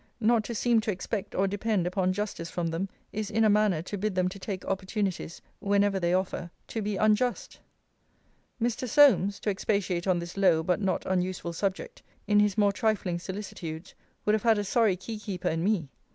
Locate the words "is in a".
3.13-3.51